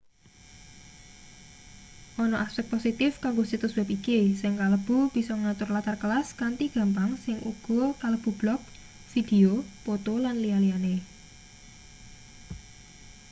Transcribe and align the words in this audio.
ana 2.23 2.37
aspek 2.45 2.67
positif 2.73 3.11
kanggo 3.23 3.43
situs 3.47 3.75
web 3.77 3.89
iki 3.97 4.17
sing 4.41 4.53
kalebu 4.61 4.97
bisa 5.15 5.33
ngatur 5.41 5.69
latar 5.75 5.95
kelas 6.03 6.27
kanthi 6.39 6.65
gampang 6.75 7.11
sing 7.23 7.35
uga 7.51 7.81
kalebu 8.01 8.29
blog 8.39 8.61
video 9.13 9.51
poto 9.83 10.13
lan 10.25 10.35
liya-liyane 10.43 10.95